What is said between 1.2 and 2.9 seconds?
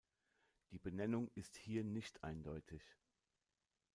ist hier nicht eindeutig.